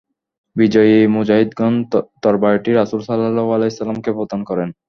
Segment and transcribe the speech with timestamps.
[0.55, 1.73] বিজয়ী মুজাহিদগণ
[2.23, 4.69] তরবারিটি রাসূল সাল্লাল্লাহু আলাইহি ওয়াসাল্লাম-কে প্রদান করেন।